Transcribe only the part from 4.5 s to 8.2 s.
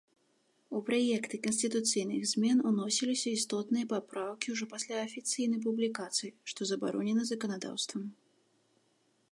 ўжо пасля афіцыйнай публікацыі, што забаронена заканадаўствам.